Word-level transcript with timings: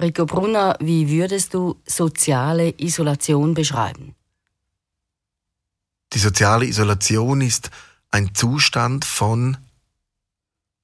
Rico 0.00 0.24
Brunner, 0.26 0.76
wie 0.80 1.08
würdest 1.08 1.54
du 1.54 1.80
soziale 1.86 2.74
Isolation 2.78 3.54
beschreiben? 3.54 4.14
Die 6.12 6.18
soziale 6.18 6.66
Isolation 6.66 7.40
ist 7.40 7.70
ein 8.10 8.34
Zustand 8.34 9.04
von 9.04 9.56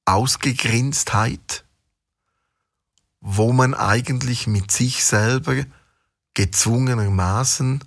Ausgegrenzt,heit 0.04 1.64
wo 3.28 3.52
man 3.52 3.74
eigentlich 3.74 4.46
mit 4.46 4.70
sich 4.70 5.04
selber 5.04 5.64
gezwungenermaßen 6.34 7.82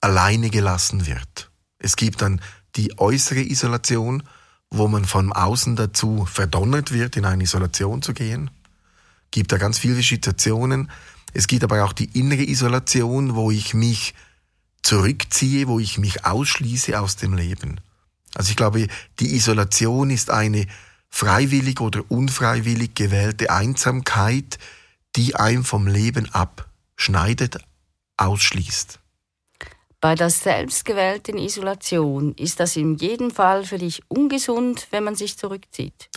alleine 0.00 0.48
gelassen 0.48 1.06
wird. 1.06 1.50
Es 1.78 1.96
gibt 1.96 2.22
dann 2.22 2.40
die 2.76 3.00
äußere 3.00 3.40
Isolation, 3.40 4.22
wo 4.70 4.86
man 4.86 5.04
von 5.04 5.32
außen 5.32 5.74
dazu 5.74 6.24
verdonnert 6.24 6.92
wird, 6.92 7.16
in 7.16 7.24
eine 7.24 7.42
Isolation 7.42 8.00
zu 8.00 8.14
gehen. 8.14 8.48
Gibt 9.32 9.50
da 9.50 9.56
ganz 9.56 9.78
viele 9.78 10.00
Situationen. 10.00 10.92
Es 11.34 11.48
gibt 11.48 11.64
aber 11.64 11.84
auch 11.84 11.92
die 11.92 12.16
innere 12.16 12.44
Isolation, 12.44 13.34
wo 13.34 13.50
ich 13.50 13.74
mich 13.74 14.14
zurückziehe, 14.82 15.66
wo 15.66 15.80
ich 15.80 15.98
mich 15.98 16.24
ausschließe 16.24 17.00
aus 17.00 17.16
dem 17.16 17.34
Leben. 17.34 17.80
Also 18.34 18.50
ich 18.50 18.56
glaube, 18.56 18.86
die 19.18 19.34
Isolation 19.34 20.10
ist 20.10 20.30
eine 20.30 20.66
freiwillig 21.08 21.80
oder 21.80 22.02
unfreiwillig 22.08 22.94
gewählte 22.94 23.50
Einsamkeit, 23.50 24.58
die 25.16 25.34
einem 25.34 25.64
vom 25.64 25.86
Leben 25.86 26.28
abschneidet, 26.32 27.58
ausschließt. 28.16 28.98
Bei 30.00 30.14
der 30.14 30.30
selbstgewählten 30.30 31.38
Isolation 31.38 32.34
ist 32.34 32.60
das 32.60 32.76
in 32.76 32.96
jedem 32.96 33.30
Fall 33.30 33.64
für 33.64 33.78
dich 33.78 34.02
ungesund, 34.08 34.88
wenn 34.90 35.04
man 35.04 35.14
sich 35.14 35.38
zurückzieht. 35.38 36.10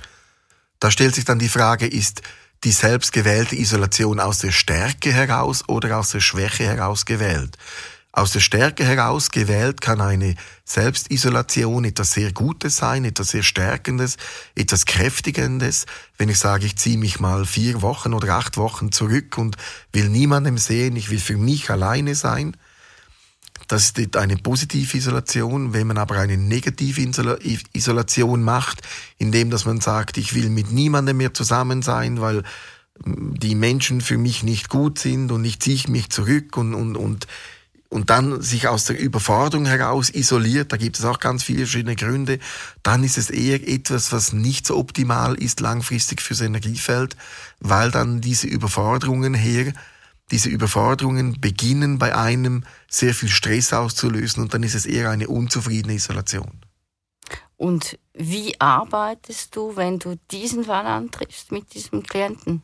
Da 0.80 0.90
stellt 0.90 1.16
sich 1.16 1.26
dann 1.26 1.40
die 1.40 1.50
Frage, 1.50 1.86
ist 1.86 2.22
die 2.66 2.72
selbstgewählte 2.72 3.56
Isolation 3.56 4.20
aus 4.20 4.40
der 4.40 4.52
Stärke 4.52 5.14
heraus 5.14 5.64
oder 5.70 6.00
aus 6.00 6.10
der 6.10 6.20
Schwäche 6.20 6.66
heraus 6.66 7.06
gewählt? 7.06 7.58
Aus 8.12 8.32
der 8.32 8.40
Stärke 8.40 8.84
heraus 8.84 9.30
gewählt 9.30 9.82
kann 9.82 10.02
eine 10.02 10.36
Selbstisolation 10.64 11.86
etwas 11.86 12.14
sehr 12.14 12.32
Gutes 12.32 12.78
sein, 12.78 13.06
etwas 13.06 13.28
sehr 13.30 13.44
Stärkendes, 13.44 14.18
etwas 14.56 14.86
Kräftigendes. 14.86 15.86
Wenn 16.18 16.30
ich 16.30 16.40
sage, 16.40 16.66
ich 16.66 16.76
ziehe 16.78 16.98
mich 16.98 17.20
mal 17.20 17.46
vier 17.46 17.84
Wochen 17.84 18.14
oder 18.14 18.34
acht 18.34 18.58
Wochen 18.58 18.92
zurück 18.92 19.38
und 19.38 19.58
will 19.92 20.10
niemandem 20.10 20.58
sehen, 20.58 20.96
ich 20.96 21.12
will 21.12 21.20
für 21.20 21.38
mich 21.38 21.70
alleine 21.70 22.16
sein. 22.16 22.58
Das 23.68 23.86
ist 23.86 24.18
eine 24.18 24.38
positive 24.38 24.98
Isolation. 24.98 25.74
Wenn 25.74 25.88
man 25.88 25.98
aber 25.98 26.16
eine 26.18 26.38
negative 26.38 27.02
Isolation 27.74 28.44
macht, 28.44 28.82
indem 29.18 29.50
dass 29.50 29.66
man 29.66 29.82
sagt, 29.82 30.18
ich 30.18 30.34
will 30.36 30.50
mit 30.50 30.72
niemandem 30.72 31.18
mehr 31.18 31.34
zusammen 31.34 31.82
sein, 31.82 32.22
weil 32.22 32.44
die 33.06 33.56
Menschen 33.56 34.02
für 34.02 34.18
mich 34.18 34.44
nicht 34.44 34.70
gut 34.70 35.00
sind 35.00 35.32
und 35.32 35.44
ich 35.44 35.60
ziehe 35.60 35.90
mich 35.90 36.10
zurück 36.10 36.56
und, 36.58 36.74
und, 36.74 36.96
und 36.96 37.28
und 37.90 38.10
dann 38.10 38.42
sich 38.42 38.68
aus 38.68 38.84
der 38.84 39.00
Überforderung 39.00 39.66
heraus 39.66 40.10
isoliert, 40.10 40.74
da 40.74 40.78
gibt 40.78 41.00
es 41.00 41.06
auch 41.06 41.20
ganz 41.20 41.44
viele 41.44 41.60
verschiedene 41.60 41.96
Gründe, 41.96 42.40
dann 42.84 43.04
ist 43.06 43.18
es 43.18 43.30
eher 43.30 43.66
etwas, 43.68 44.12
was 44.12 44.34
nicht 44.34 44.68
so 44.68 44.76
optimal 44.76 45.36
ist 45.36 45.62
langfristig 45.62 46.22
fürs 46.22 46.42
Energiefeld, 46.42 47.16
weil 47.62 47.92
dann 47.92 48.20
diese 48.20 48.48
Überforderungen 48.48 49.34
her, 49.34 49.72
diese 50.32 50.50
Überforderungen 50.50 51.40
beginnen 51.40 52.00
bei 52.00 52.16
einem 52.16 52.64
sehr 52.90 53.14
viel 53.14 53.30
Stress 53.30 53.74
auszulösen 53.74 54.42
und 54.42 54.54
dann 54.54 54.64
ist 54.64 54.76
es 54.76 54.86
eher 54.86 55.10
eine 55.10 55.28
unzufriedene 55.28 55.96
Isolation. 55.96 56.62
Und 57.58 57.98
wie 58.14 58.60
arbeitest 58.60 59.56
du, 59.56 59.76
wenn 59.76 60.00
du 60.00 60.18
diesen 60.32 60.66
Fall 60.66 60.86
antriffst 60.86 61.52
mit 61.52 61.74
diesem 61.74 62.04
Klienten? 62.04 62.64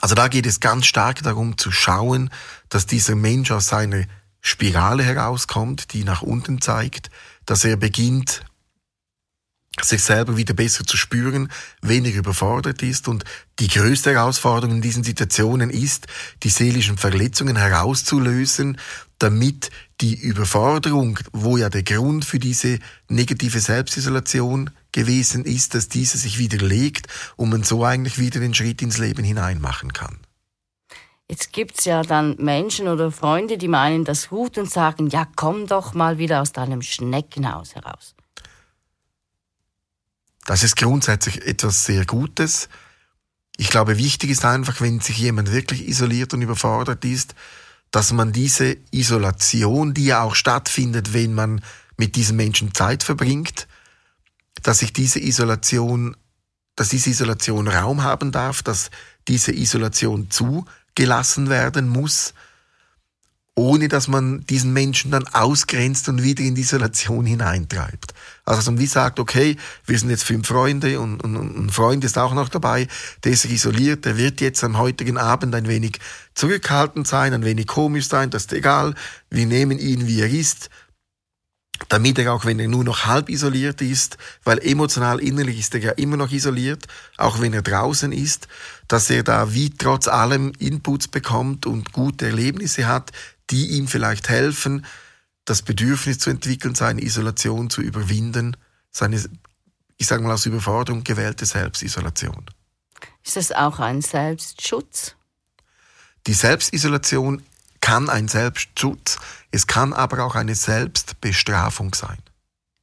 Also 0.00 0.14
da 0.14 0.28
geht 0.28 0.46
es 0.46 0.60
ganz 0.60 0.86
stark 0.86 1.22
darum 1.22 1.58
zu 1.58 1.72
schauen, 1.72 2.30
dass 2.68 2.86
dieser 2.86 3.16
Mensch 3.16 3.50
aus 3.50 3.66
seiner 3.66 4.04
Spirale 4.40 5.02
herauskommt, 5.02 5.92
die 5.92 6.04
nach 6.04 6.22
unten 6.22 6.60
zeigt, 6.60 7.10
dass 7.44 7.64
er 7.64 7.76
beginnt, 7.76 8.42
sich 9.84 10.02
selber 10.02 10.36
wieder 10.36 10.54
besser 10.54 10.84
zu 10.84 10.96
spüren, 10.96 11.50
weniger 11.82 12.18
überfordert 12.18 12.82
ist. 12.82 13.08
Und 13.08 13.24
die 13.58 13.68
größte 13.68 14.12
Herausforderung 14.12 14.76
in 14.76 14.82
diesen 14.82 15.04
Situationen 15.04 15.70
ist, 15.70 16.06
die 16.42 16.48
seelischen 16.48 16.98
Verletzungen 16.98 17.56
herauszulösen, 17.56 18.78
damit 19.18 19.70
die 20.00 20.14
Überforderung, 20.14 21.18
wo 21.32 21.56
ja 21.56 21.68
der 21.68 21.82
Grund 21.82 22.24
für 22.24 22.38
diese 22.38 22.78
negative 23.08 23.60
Selbstisolation 23.60 24.70
gewesen 24.92 25.44
ist, 25.44 25.74
dass 25.74 25.88
diese 25.88 26.18
sich 26.18 26.38
widerlegt 26.38 27.06
und 27.36 27.50
man 27.50 27.62
so 27.62 27.84
eigentlich 27.84 28.18
wieder 28.18 28.40
den 28.40 28.54
Schritt 28.54 28.82
ins 28.82 28.98
Leben 28.98 29.24
hinein 29.24 29.60
machen 29.60 29.92
kann. 29.92 30.18
Jetzt 31.28 31.52
gibt 31.52 31.78
es 31.78 31.84
ja 31.84 32.02
dann 32.02 32.34
Menschen 32.40 32.88
oder 32.88 33.12
Freunde, 33.12 33.56
die 33.56 33.68
meinen 33.68 34.04
das 34.04 34.30
gut 34.30 34.58
und 34.58 34.68
sagen, 34.68 35.08
ja, 35.10 35.28
komm 35.36 35.68
doch 35.68 35.94
mal 35.94 36.18
wieder 36.18 36.40
aus 36.40 36.50
deinem 36.50 36.82
Schneckenhaus 36.82 37.76
heraus. 37.76 38.16
Das 40.50 40.64
ist 40.64 40.74
grundsätzlich 40.74 41.46
etwas 41.46 41.84
sehr 41.84 42.04
Gutes. 42.04 42.68
Ich 43.56 43.70
glaube, 43.70 43.98
wichtig 43.98 44.30
ist 44.30 44.44
einfach, 44.44 44.80
wenn 44.80 44.98
sich 44.98 45.16
jemand 45.16 45.52
wirklich 45.52 45.86
isoliert 45.86 46.34
und 46.34 46.42
überfordert 46.42 47.04
ist, 47.04 47.36
dass 47.92 48.12
man 48.12 48.32
diese 48.32 48.76
Isolation, 48.90 49.94
die 49.94 50.06
ja 50.06 50.24
auch 50.24 50.34
stattfindet, 50.34 51.12
wenn 51.12 51.34
man 51.34 51.60
mit 51.96 52.16
diesen 52.16 52.36
Menschen 52.36 52.74
Zeit 52.74 53.04
verbringt, 53.04 53.68
dass 54.60 54.80
sich 54.80 54.92
diese 54.92 55.20
Isolation, 55.20 56.16
dass 56.74 56.88
diese 56.88 57.10
Isolation 57.10 57.68
Raum 57.68 58.02
haben 58.02 58.32
darf, 58.32 58.64
dass 58.64 58.90
diese 59.28 59.52
Isolation 59.52 60.32
zugelassen 60.32 61.48
werden 61.48 61.88
muss, 61.88 62.34
ohne 63.56 63.88
dass 63.88 64.08
man 64.08 64.44
diesen 64.46 64.72
Menschen 64.72 65.10
dann 65.10 65.26
ausgrenzt 65.26 66.08
und 66.08 66.22
wieder 66.22 66.42
in 66.42 66.54
die 66.54 66.62
Isolation 66.62 67.26
hineintreibt. 67.26 68.14
Also 68.44 68.58
dass 68.58 68.66
man 68.66 68.78
wie 68.78 68.86
sagt, 68.86 69.18
okay, 69.18 69.56
wir 69.86 69.98
sind 69.98 70.10
jetzt 70.10 70.24
fünf 70.24 70.46
Freunde 70.48 71.00
und, 71.00 71.22
und, 71.22 71.36
und 71.36 71.66
ein 71.66 71.70
Freund 71.70 72.04
ist 72.04 72.16
auch 72.16 72.32
noch 72.32 72.48
dabei, 72.48 72.88
der 73.24 73.32
ist 73.32 73.44
isoliert, 73.44 74.04
der 74.04 74.16
wird 74.16 74.40
jetzt 74.40 74.64
am 74.64 74.78
heutigen 74.78 75.18
Abend 75.18 75.54
ein 75.54 75.68
wenig 75.68 75.98
zurückhaltend 76.34 77.06
sein, 77.06 77.34
ein 77.34 77.44
wenig 77.44 77.66
komisch 77.66 78.08
sein, 78.08 78.30
das 78.30 78.42
ist 78.42 78.52
egal, 78.52 78.94
wir 79.30 79.46
nehmen 79.46 79.78
ihn, 79.78 80.06
wie 80.06 80.20
er 80.20 80.30
ist, 80.30 80.70
damit 81.88 82.18
er 82.18 82.32
auch, 82.32 82.44
wenn 82.44 82.58
er 82.58 82.68
nur 82.68 82.84
noch 82.84 83.06
halb 83.06 83.28
isoliert 83.28 83.80
ist, 83.80 84.18
weil 84.44 84.58
emotional 84.58 85.20
innerlich 85.20 85.58
ist 85.58 85.74
er 85.74 85.80
ja 85.80 85.90
immer 85.92 86.16
noch 86.16 86.30
isoliert, 86.30 86.86
auch 87.16 87.40
wenn 87.40 87.52
er 87.52 87.62
draußen 87.62 88.12
ist, 88.12 88.48
dass 88.88 89.10
er 89.10 89.22
da 89.22 89.54
wie 89.54 89.70
trotz 89.70 90.08
allem 90.08 90.52
Inputs 90.58 91.08
bekommt 91.08 91.66
und 91.66 91.92
gute 91.92 92.26
Erlebnisse 92.26 92.86
hat, 92.86 93.12
die 93.50 93.70
ihm 93.70 93.88
vielleicht 93.88 94.28
helfen, 94.28 94.84
das 95.44 95.62
Bedürfnis 95.62 96.18
zu 96.18 96.30
entwickeln, 96.30 96.74
seine 96.74 97.02
Isolation 97.02 97.70
zu 97.70 97.80
überwinden, 97.80 98.56
seine, 98.90 99.22
ich 99.96 100.06
sage 100.06 100.22
mal 100.22 100.32
aus 100.32 100.46
Überforderung 100.46 101.02
gewählte 101.02 101.46
Selbstisolation. 101.46 102.46
Ist 103.24 103.36
das 103.36 103.52
auch 103.52 103.80
ein 103.80 104.02
Selbstschutz? 104.02 105.16
Die 106.26 106.34
Selbstisolation 106.34 107.42
kann 107.80 108.08
ein 108.08 108.28
Selbstschutz, 108.28 109.18
es 109.50 109.66
kann 109.66 109.92
aber 109.92 110.24
auch 110.24 110.34
eine 110.34 110.54
Selbstbestrafung 110.54 111.94
sein. 111.94 112.18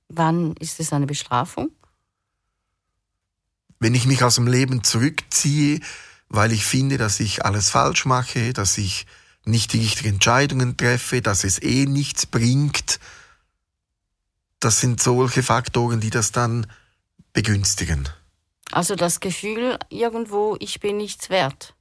Wann 0.09 0.53
ist 0.57 0.79
es 0.79 0.93
eine 0.93 1.05
Bestrafung? 1.05 1.69
Wenn 3.79 3.93
ich 3.93 4.05
mich 4.05 4.23
aus 4.23 4.35
dem 4.35 4.47
Leben 4.47 4.83
zurückziehe, 4.83 5.81
weil 6.29 6.51
ich 6.51 6.65
finde, 6.65 6.97
dass 6.97 7.19
ich 7.19 7.45
alles 7.45 7.69
falsch 7.69 8.05
mache, 8.05 8.53
dass 8.53 8.77
ich 8.77 9.05
nicht 9.45 9.73
die 9.73 9.79
richtigen 9.79 10.15
Entscheidungen 10.15 10.75
treffe, 10.77 11.21
dass 11.21 11.43
es 11.43 11.61
eh 11.61 11.85
nichts 11.85 12.25
bringt, 12.25 12.99
das 14.59 14.79
sind 14.79 15.01
solche 15.01 15.43
Faktoren, 15.43 15.99
die 15.99 16.09
das 16.09 16.31
dann 16.31 16.67
begünstigen. 17.33 18.09
Also 18.71 18.95
das 18.95 19.19
Gefühl 19.19 19.77
irgendwo, 19.89 20.57
ich 20.59 20.79
bin 20.79 20.97
nichts 20.97 21.29
wert. 21.29 21.75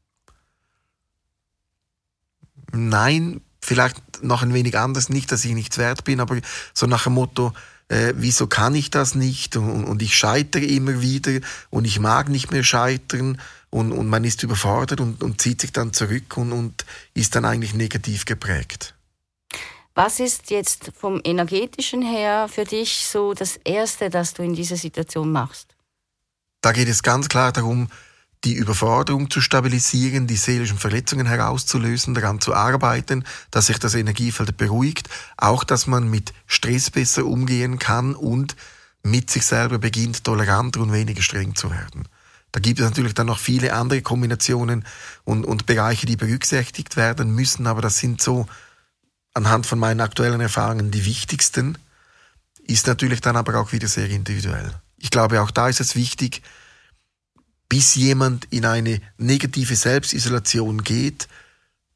Nein, 2.72 3.40
vielleicht 3.60 4.22
noch 4.22 4.42
ein 4.42 4.54
wenig 4.54 4.78
anders, 4.78 5.08
nicht, 5.08 5.32
dass 5.32 5.44
ich 5.44 5.54
nichts 5.54 5.78
wert 5.78 6.04
bin, 6.04 6.20
aber 6.20 6.38
so 6.72 6.86
nach 6.86 7.04
dem 7.04 7.14
Motto, 7.14 7.52
äh, 7.88 8.14
wieso 8.16 8.46
kann 8.46 8.74
ich 8.74 8.90
das 8.90 9.14
nicht 9.14 9.56
und, 9.56 9.84
und, 9.84 10.02
ich 10.02 10.16
scheitere 10.16 10.64
immer 10.64 11.00
wieder 11.00 11.40
und 11.70 11.84
ich 11.84 12.00
mag 12.00 12.28
nicht 12.28 12.50
mehr 12.50 12.64
scheitern 12.64 13.40
und, 13.70 13.92
und 13.92 14.08
man 14.08 14.24
ist 14.24 14.42
überfordert 14.42 15.00
und, 15.00 15.22
und 15.22 15.40
zieht 15.40 15.60
sich 15.60 15.72
dann 15.72 15.92
zurück 15.92 16.36
und, 16.36 16.52
und 16.52 16.84
ist 17.14 17.36
dann 17.36 17.44
eigentlich 17.44 17.74
negativ 17.74 18.24
geprägt. 18.24 18.94
Was 19.94 20.20
ist 20.20 20.50
jetzt 20.50 20.92
vom 20.98 21.20
energetischen 21.24 22.02
her 22.02 22.48
für 22.48 22.64
dich 22.64 23.06
so 23.06 23.32
das 23.32 23.56
Erste, 23.64 24.10
das 24.10 24.34
du 24.34 24.42
in 24.42 24.54
dieser 24.54 24.76
Situation 24.76 25.32
machst? 25.32 25.74
Da 26.60 26.72
geht 26.72 26.88
es 26.88 27.02
ganz 27.02 27.28
klar 27.28 27.52
darum, 27.52 27.88
die 28.44 28.54
Überforderung 28.54 29.30
zu 29.30 29.40
stabilisieren, 29.40 30.26
die 30.26 30.36
seelischen 30.36 30.78
Verletzungen 30.78 31.26
herauszulösen, 31.26 32.14
daran 32.14 32.40
zu 32.40 32.54
arbeiten, 32.54 33.24
dass 33.50 33.66
sich 33.66 33.78
das 33.78 33.94
Energiefeld 33.94 34.56
beruhigt, 34.56 35.08
auch 35.36 35.64
dass 35.64 35.86
man 35.86 36.08
mit 36.08 36.32
Stress 36.46 36.90
besser 36.90 37.24
umgehen 37.24 37.78
kann 37.78 38.14
und 38.14 38.56
mit 39.02 39.30
sich 39.30 39.44
selber 39.44 39.78
beginnt, 39.78 40.24
toleranter 40.24 40.80
und 40.80 40.92
weniger 40.92 41.22
streng 41.22 41.54
zu 41.54 41.70
werden. 41.70 42.08
Da 42.52 42.60
gibt 42.60 42.80
es 42.80 42.86
natürlich 42.86 43.14
dann 43.14 43.26
noch 43.26 43.38
viele 43.38 43.74
andere 43.74 44.02
Kombinationen 44.02 44.84
und, 45.24 45.44
und 45.44 45.66
Bereiche, 45.66 46.06
die 46.06 46.16
berücksichtigt 46.16 46.96
werden 46.96 47.34
müssen, 47.34 47.66
aber 47.66 47.82
das 47.82 47.98
sind 47.98 48.22
so 48.22 48.46
anhand 49.34 49.66
von 49.66 49.78
meinen 49.78 50.00
aktuellen 50.00 50.40
Erfahrungen 50.40 50.90
die 50.90 51.04
wichtigsten, 51.04 51.76
ist 52.66 52.86
natürlich 52.86 53.20
dann 53.20 53.36
aber 53.36 53.60
auch 53.60 53.72
wieder 53.72 53.88
sehr 53.88 54.08
individuell. 54.08 54.72
Ich 54.96 55.10
glaube, 55.10 55.42
auch 55.42 55.50
da 55.50 55.68
ist 55.68 55.80
es 55.80 55.94
wichtig, 55.94 56.42
bis 57.68 57.94
jemand 57.94 58.46
in 58.50 58.64
eine 58.64 59.00
negative 59.18 59.76
Selbstisolation 59.76 60.84
geht, 60.84 61.28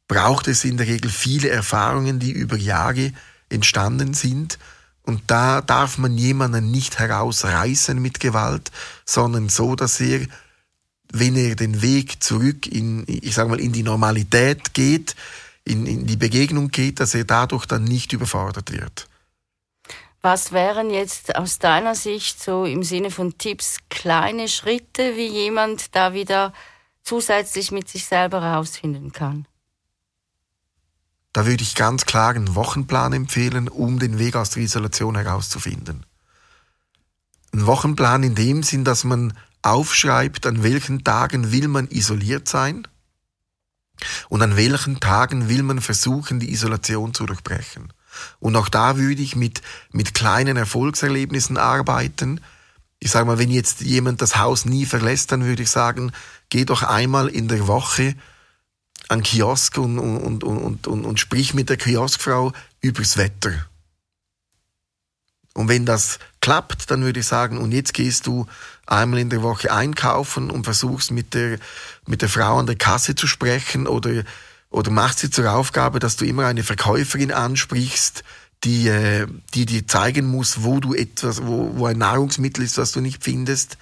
braucht 0.09 0.49
es 0.49 0.65
in 0.65 0.77
der 0.77 0.87
Regel 0.87 1.11
viele 1.11 1.51
Erfahrungen, 1.51 2.19
die 2.19 2.33
über 2.33 2.57
Jahre 2.57 3.13
entstanden 3.49 4.15
sind. 4.15 4.59
Und 5.03 5.23
da 5.29 5.61
darf 5.61 5.99
man 5.99 6.19
jemanden 6.19 6.71
nicht 6.71 6.99
herausreißen 6.99 8.01
mit 8.01 8.21
Gewalt, 8.21 8.71
sondern 9.05 9.49
so, 9.49 9.77
dass 9.77 10.01
er 10.01 10.27
wenn 11.13 11.37
er 11.37 11.57
den 11.57 11.83
Weg 11.83 12.23
zurück 12.23 12.67
in, 12.67 13.05
ich 13.07 13.35
sage 13.35 13.51
mal, 13.51 13.61
in 13.61 13.73
die 13.73 13.83
Normalität 13.83 14.75
geht, 14.75 15.17
in, 15.65 15.87
in 15.87 16.07
die 16.07 16.17
Begegnung 16.17 16.69
geht, 16.69 17.01
dass 17.01 17.15
er 17.15 17.25
dadurch 17.25 17.67
dann 17.67 17.85
nicht 17.85 18.13
überfordert 18.13 18.73
wird. 18.73 19.09
Was 20.23 20.53
wären 20.53 20.91
jetzt 20.91 21.35
aus 21.37 21.59
deiner 21.59 21.95
Sicht 21.95 22.43
so 22.43 22.67
im 22.67 22.83
Sinne 22.83 23.11
von 23.11 23.39
Tipps 23.39 23.79
kleine 23.89 24.49
Schritte, 24.49 25.17
wie 25.17 25.29
jemand 25.29 25.95
da 25.95 26.13
wieder 26.13 26.53
zusätzlich 27.03 27.73
mit 27.73 27.89
sich 27.89 28.05
selber 28.05 28.43
herausfinden 28.43 29.13
kann? 29.13 29.47
Da 31.33 31.47
würde 31.47 31.63
ich 31.63 31.75
ganz 31.75 32.05
klar 32.05 32.35
einen 32.35 32.55
Wochenplan 32.55 33.15
empfehlen, 33.15 33.69
um 33.69 33.99
den 33.99 34.19
Weg 34.19 34.37
aus 34.37 34.51
der 34.51 34.63
Isolation 34.63 35.17
herauszufinden. 35.17 36.05
Ein 37.53 37.67
Wochenplan 37.67 38.23
in 38.23 38.35
dem 38.35 38.63
Sinn, 38.63 38.85
dass 38.85 39.05
man 39.05 39.33
aufschreibt, 39.63 40.45
an 40.45 40.63
welchen 40.63 41.03
Tagen 41.03 41.51
will 41.51 41.69
man 41.69 41.89
isoliert 41.89 42.47
sein 42.49 42.87
und 44.29 44.43
an 44.43 44.57
welchen 44.57 45.01
Tagen 45.01 45.49
will 45.49 45.63
man 45.63 45.81
versuchen, 45.81 46.41
die 46.41 46.53
Isolation 46.53 47.15
zu 47.15 47.27
durchbrechen. 47.27 47.93
Und 48.39 48.57
auch 48.57 48.69
da 48.69 48.97
würde 48.97 49.23
ich 49.23 49.37
mit, 49.37 49.63
mit 49.93 50.15
kleinen 50.15 50.57
Erfolgserlebnissen 50.57 51.57
arbeiten. 51.57 52.41
Ich 52.99 53.11
sage 53.11 53.27
mal, 53.27 53.39
wenn 53.39 53.51
jetzt 53.51 53.81
jemand 53.81 54.21
das 54.21 54.37
Haus 54.37 54.65
nie 54.65 54.87
verlässt, 54.87 55.33
dann 55.33 55.45
würde 55.45 55.63
ich 55.63 55.71
sagen, 55.71 56.13
geh 56.51 56.65
doch 56.65 56.83
einmal 56.83 57.29
in 57.29 57.49
der 57.49 57.67
Woche 57.67 58.15
an 59.09 59.23
Kiosk 59.23 59.79
und, 59.79 59.99
und, 59.99 60.45
und, 60.45 60.87
und, 60.87 61.05
und 61.05 61.21
sprich 61.21 61.55
mit 61.55 61.69
der 61.69 61.77
Kioskfrau 61.77 62.53
übers 62.81 63.17
Wetter. 63.17 63.67
Und 65.55 65.69
wenn 65.69 65.85
das 65.85 66.19
klappt, 66.41 66.91
dann 66.91 67.03
würde 67.03 67.21
ich 67.21 67.27
sagen, 67.27 67.59
und 67.59 67.73
jetzt 67.73 67.93
gehst 67.93 68.27
du 68.27 68.47
einmal 68.87 69.19
in 69.19 69.31
der 69.31 69.43
Woche 69.43 69.73
einkaufen 69.73 70.51
und 70.51 70.65
versuchst 70.65 71.11
mit 71.11 71.35
der, 71.35 71.59
mit 72.07 72.23
der 72.23 72.29
Frau 72.29 72.59
an 72.59 72.67
der 72.67 72.77
Kasse 72.77 73.15
zu 73.15 73.27
sprechen 73.27 73.87
oder, 73.87 74.23
oder 74.71 74.91
machst 74.91 75.19
sie 75.19 75.31
zur 75.31 75.53
Aufgabe, 75.53 75.99
dass 75.99 76.17
du 76.17 76.25
immer 76.25 76.47
eine 76.47 76.63
Verkäuferin 76.63 77.33
ansprichst, 77.33 78.23
die, 78.65 78.89
äh, 78.89 79.27
die 79.55 79.67
dir 79.67 79.87
zeigen 79.87 80.27
muss, 80.27 80.63
wo 80.63 80.81
du 80.81 80.95
etwas, 80.95 81.45
wo, 81.45 81.77
wo 81.77 81.87
ein 81.87 81.99
Nahrungsmittel 81.99 82.65
ist, 82.65 82.79
was 82.79 82.93
du 82.93 83.01
nicht 83.01 83.25
findest. 83.25 83.79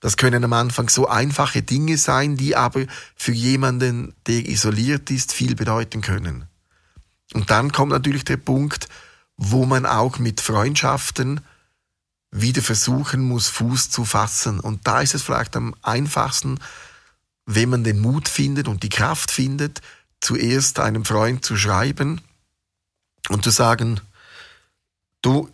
Das 0.00 0.16
können 0.16 0.44
am 0.44 0.52
Anfang 0.52 0.88
so 0.88 1.08
einfache 1.08 1.62
Dinge 1.62 1.96
sein, 1.96 2.36
die 2.36 2.56
aber 2.56 2.84
für 3.16 3.32
jemanden, 3.32 4.14
der 4.26 4.46
isoliert 4.46 5.10
ist, 5.10 5.32
viel 5.32 5.54
bedeuten 5.54 6.02
können. 6.02 6.44
Und 7.32 7.50
dann 7.50 7.72
kommt 7.72 7.92
natürlich 7.92 8.24
der 8.24 8.36
Punkt, 8.36 8.88
wo 9.36 9.64
man 9.64 9.86
auch 9.86 10.18
mit 10.18 10.40
Freundschaften 10.40 11.40
wieder 12.30 12.62
versuchen 12.62 13.22
muss, 13.22 13.48
Fuß 13.48 13.90
zu 13.90 14.04
fassen. 14.04 14.60
Und 14.60 14.86
da 14.86 15.00
ist 15.00 15.14
es 15.14 15.22
vielleicht 15.22 15.56
am 15.56 15.74
einfachsten, 15.82 16.58
wenn 17.46 17.70
man 17.70 17.84
den 17.84 18.00
Mut 18.00 18.28
findet 18.28 18.68
und 18.68 18.82
die 18.82 18.88
Kraft 18.88 19.30
findet, 19.30 19.80
zuerst 20.24 20.80
einem 20.80 21.04
Freund 21.04 21.44
zu 21.44 21.56
schreiben 21.56 22.20
und 23.28 23.44
zu 23.44 23.50
sagen, 23.50 24.00
du, 25.22 25.50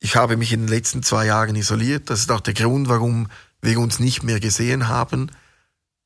ich 0.00 0.16
habe 0.16 0.36
mich 0.36 0.52
in 0.52 0.60
den 0.60 0.68
letzten 0.68 1.02
zwei 1.02 1.26
Jahren 1.26 1.54
isoliert, 1.54 2.08
das 2.08 2.20
ist 2.20 2.30
auch 2.30 2.40
der 2.40 2.54
Grund, 2.54 2.88
warum 2.88 3.28
wir 3.60 3.78
uns 3.78 3.98
nicht 3.98 4.22
mehr 4.22 4.40
gesehen 4.40 4.88
haben. 4.88 5.30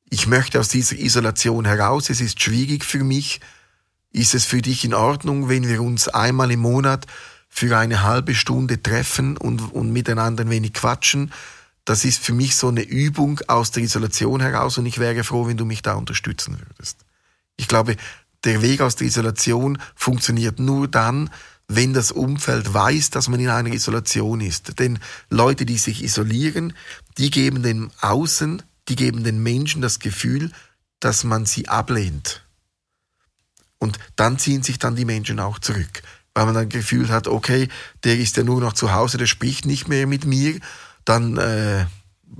Ich 0.09 0.27
möchte 0.27 0.59
aus 0.59 0.67
dieser 0.67 0.97
Isolation 0.97 1.65
heraus, 1.65 2.09
es 2.09 2.19
ist 2.19 2.41
schwierig 2.41 2.83
für 2.83 3.03
mich. 3.03 3.39
Ist 4.11 4.35
es 4.35 4.43
für 4.43 4.61
dich 4.61 4.83
in 4.83 4.93
Ordnung, 4.93 5.47
wenn 5.47 5.69
wir 5.69 5.81
uns 5.81 6.09
einmal 6.09 6.51
im 6.51 6.59
Monat 6.59 7.07
für 7.47 7.77
eine 7.77 8.03
halbe 8.03 8.35
Stunde 8.35 8.83
treffen 8.83 9.37
und, 9.37 9.73
und 9.73 9.93
miteinander 9.93 10.43
ein 10.43 10.49
wenig 10.49 10.73
quatschen. 10.73 11.31
Das 11.85 12.03
ist 12.03 12.21
für 12.21 12.33
mich 12.33 12.57
so 12.57 12.67
eine 12.67 12.83
Übung 12.83 13.39
aus 13.47 13.71
der 13.71 13.83
Isolation 13.83 14.41
heraus 14.41 14.77
und 14.77 14.85
ich 14.85 14.99
wäre 14.99 15.23
froh, 15.23 15.47
wenn 15.47 15.57
du 15.57 15.65
mich 15.65 15.81
da 15.81 15.93
unterstützen 15.93 16.59
würdest. 16.59 17.05
Ich 17.57 17.67
glaube, 17.67 17.95
der 18.43 18.61
Weg 18.61 18.81
aus 18.81 18.95
der 18.95 19.07
Isolation 19.07 19.77
funktioniert 19.95 20.59
nur 20.59 20.87
dann, 20.87 21.29
wenn 21.67 21.93
das 21.93 22.11
Umfeld 22.11 22.73
weiß, 22.73 23.11
dass 23.11 23.29
man 23.29 23.39
in 23.39 23.49
einer 23.49 23.71
Isolation 23.71 24.41
ist. 24.41 24.79
Denn 24.79 24.99
Leute, 25.29 25.65
die 25.65 25.77
sich 25.77 26.03
isolieren, 26.03 26.73
die 27.17 27.29
geben 27.29 27.63
dem 27.63 27.91
Außen, 28.01 28.63
die 28.89 28.95
geben 28.95 29.23
den 29.23 29.41
Menschen 29.41 29.81
das 29.81 29.99
Gefühl, 29.99 30.51
dass 30.99 31.23
man 31.23 31.45
sie 31.45 31.69
ablehnt. 31.69 32.43
Und 33.77 33.99
dann 34.15 34.37
ziehen 34.37 34.63
sich 34.63 34.79
dann 34.79 34.95
die 34.95 35.05
Menschen 35.05 35.39
auch 35.39 35.59
zurück 35.59 36.01
weil 36.33 36.45
man 36.45 36.55
dann 36.55 36.69
Gefühl 36.69 37.09
hat, 37.09 37.27
okay, 37.27 37.67
der 38.03 38.17
ist 38.17 38.37
ja 38.37 38.43
nur 38.43 38.61
noch 38.61 38.73
zu 38.73 38.93
Hause, 38.93 39.17
der 39.17 39.27
spricht 39.27 39.65
nicht 39.65 39.87
mehr 39.87 40.07
mit 40.07 40.25
mir, 40.25 40.59
dann 41.03 41.37
äh, 41.37 41.85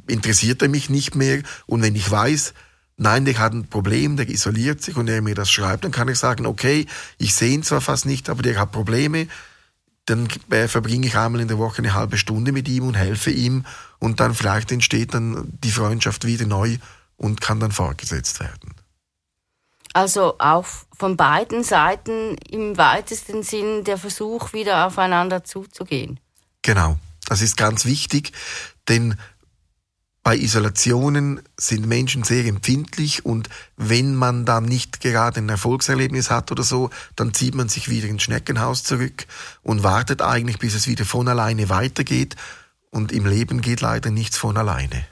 interessiert 0.08 0.62
er 0.62 0.70
mich 0.70 0.90
nicht 0.90 1.16
mehr. 1.16 1.42
Und 1.66 1.82
wenn 1.82 1.96
ich 1.96 2.10
weiß, 2.10 2.54
nein, 3.02 3.26
der 3.26 3.38
hat 3.40 3.54
ein 3.54 3.68
Problem, 3.68 4.16
der 4.16 4.30
isoliert 4.30 4.82
sich 4.82 4.96
und 4.96 5.10
er 5.10 5.22
mir 5.22 5.36
das 5.36 5.52
schreibt, 5.52 5.84
dann 5.84 5.92
kann 5.92 6.08
ich 6.08 6.20
sagen, 6.20 6.46
okay, 6.46 6.86
ich 7.18 7.34
sehe 7.34 7.52
ihn 7.52 7.64
zwar 7.64 7.82
fast 7.82 8.06
nicht, 8.06 8.30
aber 8.30 8.44
der 8.44 8.60
hat 8.60 8.72
Probleme, 8.72 9.28
dann 10.06 10.28
äh, 10.52 10.68
verbringe 10.68 11.08
ich 11.08 11.18
einmal 11.18 11.42
in 11.42 11.48
der 11.48 11.58
Woche 11.58 11.80
eine 11.80 11.94
halbe 11.94 12.18
Stunde 12.18 12.52
mit 12.52 12.68
ihm 12.70 12.86
und 12.86 12.94
helfe 12.94 13.32
ihm 13.32 13.66
und 14.00 14.20
dann 14.20 14.36
vielleicht 14.36 14.72
entsteht 14.72 15.14
dann 15.14 15.52
die 15.64 15.72
Freundschaft 15.72 16.26
wieder 16.26 16.46
neu 16.46 16.78
und 17.18 17.42
kann 17.42 17.60
dann 17.60 17.72
fortgesetzt 17.72 18.40
werden. 18.40 18.76
Also 19.94 20.36
auch 20.38 20.66
von 20.98 21.18
beiden 21.18 21.64
Seiten 21.64 22.38
im 22.50 22.78
weitesten 22.78 23.44
Sinn 23.44 23.84
der 23.84 23.98
Versuch, 23.98 24.54
wieder 24.54 24.86
aufeinander 24.88 25.44
zuzugehen. 25.44 26.20
Genau, 26.62 26.98
das 27.28 27.42
ist 27.42 27.58
ganz 27.58 27.86
wichtig, 27.86 28.32
denn 28.88 29.16
bei 30.24 30.38
Isolationen 30.38 31.42
sind 31.58 31.88
Menschen 31.88 32.24
sehr 32.24 32.46
empfindlich 32.46 33.26
und 33.26 33.50
wenn 33.76 34.14
man 34.14 34.46
dann 34.46 34.66
nicht 34.66 35.02
gerade 35.02 35.40
ein 35.40 35.50
Erfolgserlebnis 35.50 36.30
hat 36.30 36.52
oder 36.52 36.64
so, 36.64 36.92
dann 37.16 37.34
zieht 37.34 37.56
man 37.56 37.70
sich 37.70 37.90
wieder 37.90 38.08
ins 38.08 38.24
Schneckenhaus 38.24 38.84
zurück 38.84 39.26
und 39.64 39.84
wartet 39.84 40.22
eigentlich, 40.22 40.60
bis 40.60 40.76
es 40.76 40.88
wieder 40.88 41.06
von 41.06 41.28
alleine 41.28 41.70
weitergeht 41.70 42.36
und 42.92 43.12
im 43.12 43.26
Leben 43.26 43.62
geht 43.62 43.82
leider 43.82 44.12
nichts 44.12 44.38
von 44.38 44.58
alleine. 44.58 45.06